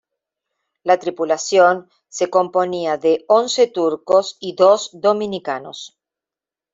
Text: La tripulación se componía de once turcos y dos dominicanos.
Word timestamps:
La 0.83 0.97
tripulación 0.97 1.87
se 2.09 2.31
componía 2.31 2.97
de 2.97 3.23
once 3.27 3.67
turcos 3.67 4.35
y 4.39 4.55
dos 4.55 4.89
dominicanos. 4.93 5.99